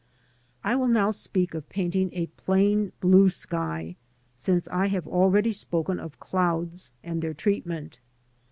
[0.63, 3.97] I will now speak of painting a plain blue sky,
[4.35, 7.99] since I have already spoken of clouds and their treatment.